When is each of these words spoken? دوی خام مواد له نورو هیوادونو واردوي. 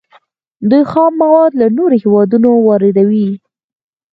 دوی 0.69 0.83
خام 0.91 1.11
مواد 1.23 1.51
له 1.61 1.67
نورو 1.77 1.95
هیوادونو 2.03 2.49
واردوي. 2.67 3.29